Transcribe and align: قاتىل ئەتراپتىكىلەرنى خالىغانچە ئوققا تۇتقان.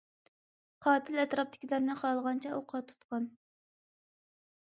قاتىل 0.85 1.19
ئەتراپتىكىلەرنى 1.23 1.97
خالىغانچە 2.01 2.55
ئوققا 2.55 2.83
تۇتقان. 2.93 3.27